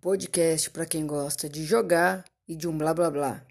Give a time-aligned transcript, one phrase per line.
[0.00, 3.42] podcast para quem gosta de jogar e de um blá blá blá.